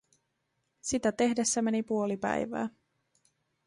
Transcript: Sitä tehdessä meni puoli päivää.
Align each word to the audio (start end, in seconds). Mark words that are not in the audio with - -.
Sitä 0.81 1.11
tehdessä 1.11 1.61
meni 1.61 1.83
puoli 1.83 2.17
päivää. 2.17 2.69